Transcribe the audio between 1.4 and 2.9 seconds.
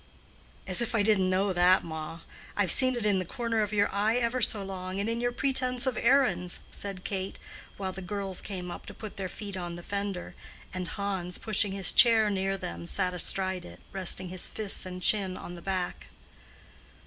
that, ma. I have